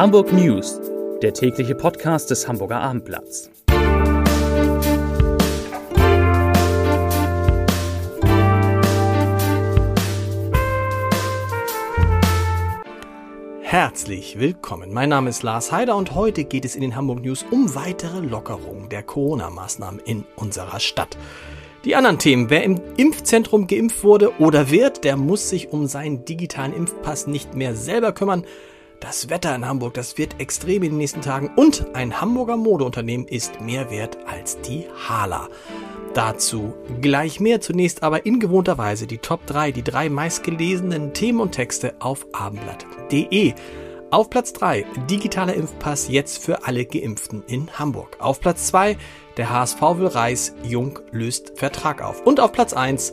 [0.00, 0.80] Hamburg News,
[1.20, 3.50] der tägliche Podcast des Hamburger Abendblatts.
[13.60, 14.90] Herzlich willkommen.
[14.94, 18.20] Mein Name ist Lars Heider und heute geht es in den Hamburg News um weitere
[18.20, 21.18] Lockerungen der Corona-Maßnahmen in unserer Stadt.
[21.84, 22.48] Die anderen Themen.
[22.48, 27.54] Wer im Impfzentrum geimpft wurde oder wird, der muss sich um seinen digitalen Impfpass nicht
[27.54, 28.46] mehr selber kümmern.
[29.00, 33.26] Das Wetter in Hamburg, das wird extrem in den nächsten Tagen und ein Hamburger Modeunternehmen
[33.26, 35.48] ist mehr wert als die Hala.
[36.12, 37.62] Dazu gleich mehr.
[37.62, 42.26] Zunächst aber in gewohnter Weise die Top 3, die drei meistgelesenen Themen und Texte auf
[42.32, 43.54] abendblatt.de.
[44.10, 48.16] Auf Platz 3 digitaler Impfpass jetzt für alle Geimpften in Hamburg.
[48.18, 48.98] Auf Platz 2
[49.36, 52.26] der HSV will Reis, Jung löst Vertrag auf.
[52.26, 53.12] Und auf Platz 1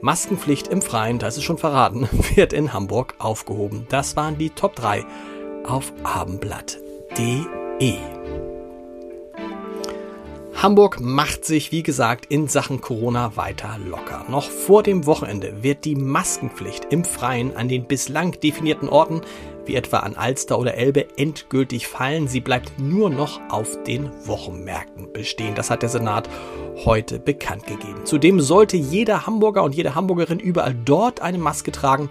[0.00, 3.86] Maskenpflicht im Freien, das ist schon verraten, wird in Hamburg aufgehoben.
[3.88, 5.04] Das waren die Top 3
[5.64, 8.15] auf abendblatt.de.
[10.62, 14.24] Hamburg macht sich, wie gesagt, in Sachen Corona weiter locker.
[14.30, 19.20] Noch vor dem Wochenende wird die Maskenpflicht im Freien an den bislang definierten Orten,
[19.66, 22.26] wie etwa an Alster oder Elbe, endgültig fallen.
[22.26, 25.54] Sie bleibt nur noch auf den Wochenmärkten bestehen.
[25.54, 26.30] Das hat der Senat
[26.86, 28.04] heute bekannt gegeben.
[28.04, 32.08] Zudem sollte jeder Hamburger und jede Hamburgerin überall dort eine Maske tragen,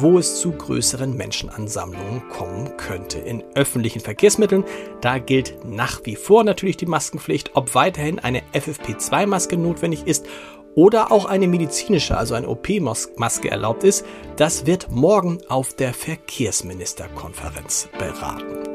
[0.00, 3.18] wo es zu größeren Menschenansammlungen kommen könnte.
[3.18, 4.64] In öffentlichen Verkehrsmitteln,
[5.00, 10.26] da gilt nach wie vor natürlich die Maskenpflicht, ob weiterhin eine FFP2-Maske notwendig ist
[10.74, 14.04] oder auch eine medizinische, also eine OP-Maske erlaubt ist,
[14.36, 18.66] das wird morgen auf der Verkehrsministerkonferenz beraten.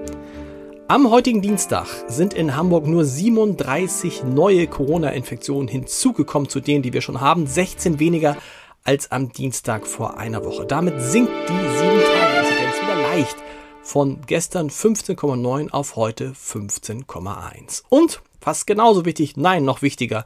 [0.92, 7.00] Am heutigen Dienstag sind in Hamburg nur 37 neue Corona-Infektionen hinzugekommen zu denen, die wir
[7.00, 8.36] schon haben, 16 weniger
[8.84, 10.66] als am Dienstag vor einer Woche.
[10.66, 13.36] Damit sinkt die 7-Tage-Inzidenz wieder leicht
[13.84, 17.84] von gestern 15,9 auf heute 15,1.
[17.90, 20.26] Und fast genauso wichtig, nein, noch wichtiger,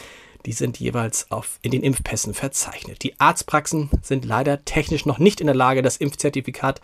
[0.46, 3.04] Die sind jeweils auf, in den Impfpässen verzeichnet.
[3.04, 6.80] Die Arztpraxen sind leider technisch noch nicht in der Lage, das Impfzertifikat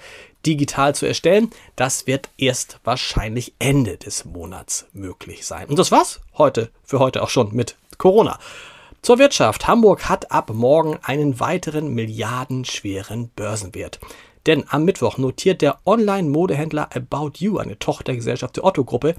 [0.46, 1.50] digital zu erstellen.
[1.78, 5.70] Das wird erst wahrscheinlich Ende des Monats möglich sein.
[5.70, 8.38] Und das war's heute, für heute auch schon mit Corona.
[9.02, 9.68] Zur Wirtschaft.
[9.68, 14.00] Hamburg hat ab morgen einen weiteren milliardenschweren Börsenwert.
[14.46, 19.16] Denn am Mittwoch notiert der Online-Modehändler About You, eine Tochtergesellschaft der Otto-Gruppe,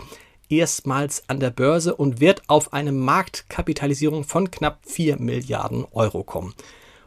[0.49, 6.55] erstmals an der Börse und wird auf eine Marktkapitalisierung von knapp 4 Milliarden Euro kommen.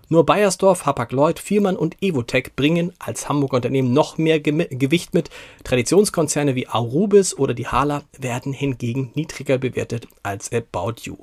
[0.10, 5.30] Nur Bayersdorf, Hapag-Lloyd, Viermann und Evotech bringen als Hamburger Unternehmen noch mehr Gewicht mit.
[5.66, 11.18] Traditionskonzerne wie Aurubis oder die Hala werden hingegen niedriger bewertet als About You.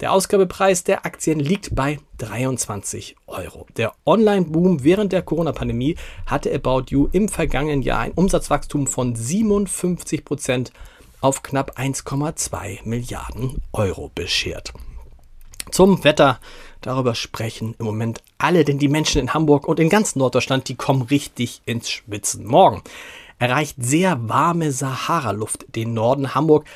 [0.00, 3.66] Der Ausgabepreis der Aktien liegt bei 23 Euro.
[3.76, 10.24] Der Online-Boom während der Corona-Pandemie hatte About You im vergangenen Jahr ein Umsatzwachstum von 57
[10.24, 10.72] Prozent
[11.20, 14.72] auf knapp 1,2 Milliarden Euro beschert.
[15.72, 16.38] Zum Wetter,
[16.80, 20.76] darüber sprechen im Moment alle, denn die Menschen in Hamburg und in ganz Norddeutschland, die
[20.76, 22.46] kommen richtig ins Schwitzen.
[22.46, 22.82] Morgen
[23.40, 26.66] erreicht sehr warme Sahara-Luft den Norden Hamburg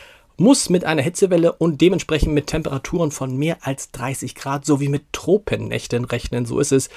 [0.43, 5.13] muss mit einer Hitzewelle und dementsprechend mit Temperaturen von mehr als 30 Grad sowie mit
[5.13, 6.91] Tropennächten rechnen, so ist es.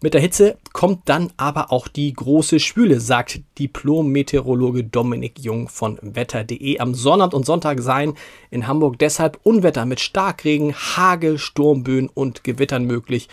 [0.00, 5.98] Mit der Hitze kommt dann aber auch die große Schwüle, sagt Diplom-Meteorologe Dominik Jung von
[6.02, 6.78] Wetter.de.
[6.78, 8.14] Am Sonnabend und Sonntag seien
[8.50, 13.28] in Hamburg deshalb Unwetter mit Starkregen, Hagel, Sturmböen und Gewittern möglich.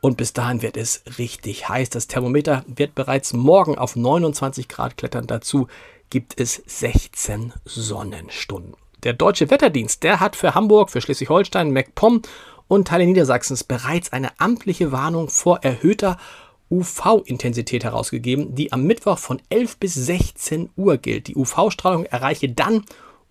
[0.00, 1.90] Und bis dahin wird es richtig heiß.
[1.90, 5.26] Das Thermometer wird bereits morgen auf 29 Grad klettern.
[5.26, 5.68] Dazu
[6.10, 8.74] gibt es 16 Sonnenstunden.
[9.02, 12.20] Der Deutsche Wetterdienst, der hat für Hamburg, für Schleswig-Holstein, MacPom
[12.68, 16.18] und Teile Niedersachsens bereits eine amtliche Warnung vor erhöhter
[16.70, 21.28] UV-Intensität herausgegeben, die am Mittwoch von 11 bis 16 Uhr gilt.
[21.28, 22.84] Die UV-Strahlung erreiche dann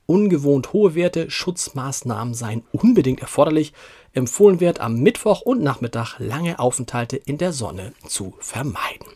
[0.07, 1.29] ungewohnt hohe Werte.
[1.29, 3.73] Schutzmaßnahmen seien unbedingt erforderlich.
[4.13, 9.07] Empfohlen wird am Mittwoch und Nachmittag lange Aufenthalte in der Sonne zu vermeiden.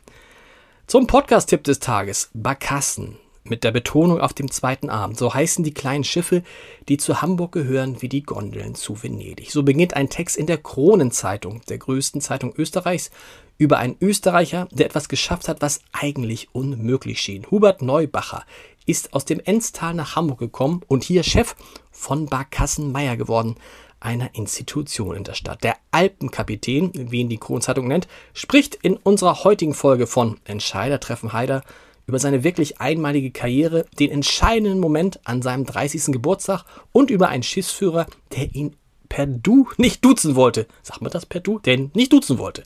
[0.85, 5.17] Zum Podcast-Tipp des Tages: Barkassen mit der Betonung auf dem zweiten Abend.
[5.17, 6.43] So heißen die kleinen Schiffe,
[6.87, 9.51] die zu Hamburg gehören, wie die Gondeln zu Venedig.
[9.51, 13.11] So beginnt ein Text in der Kronenzeitung, der größten Zeitung Österreichs,
[13.57, 17.45] über einen Österreicher, der etwas geschafft hat, was eigentlich unmöglich schien.
[17.51, 18.43] Hubert Neubacher
[18.85, 21.55] ist aus dem Enstal nach Hamburg gekommen und hier Chef
[21.91, 23.55] von Barkassenmeier geworden,
[23.99, 25.63] einer Institution in der Stadt.
[25.63, 31.31] Der Alpenkapitän, wie ihn die Kronenzeitung nennt, spricht in unserer heutigen Folge von Entscheider treffen
[31.31, 31.63] Heider
[32.05, 36.07] über seine wirklich einmalige Karriere, den entscheidenden Moment an seinem 30.
[36.07, 38.75] Geburtstag und über einen Schiffsführer, der ihn
[39.09, 40.67] per Du nicht duzen wollte.
[40.81, 41.59] Sagt man das per Du?
[41.59, 42.65] Der ihn nicht duzen wollte.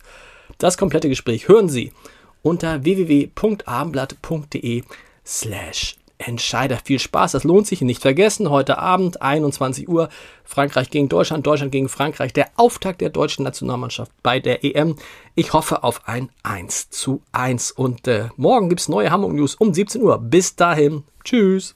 [0.57, 1.91] Das komplette Gespräch hören Sie
[2.41, 4.83] unter www.abendblatt.de
[5.25, 6.77] slash Entscheider.
[6.83, 7.81] Viel Spaß, das lohnt sich.
[7.81, 10.09] Nicht vergessen, heute Abend 21 Uhr
[10.43, 12.33] Frankreich gegen Deutschland, Deutschland gegen Frankreich.
[12.33, 14.95] Der Auftakt der deutschen Nationalmannschaft bei der EM.
[15.35, 17.71] Ich hoffe auf ein 1 zu 1.
[17.71, 20.17] Und äh, morgen gibt es neue Hamburg News um 17 Uhr.
[20.17, 21.03] Bis dahin.
[21.23, 21.75] Tschüss.